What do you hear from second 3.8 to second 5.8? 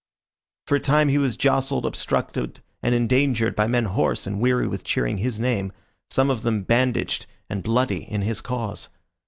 hoarse and weary with cheering his name,